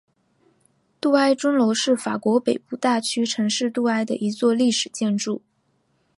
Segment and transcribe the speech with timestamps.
[0.99, 5.43] 杜埃钟楼是法国北部大区城市杜埃的一座历史建筑。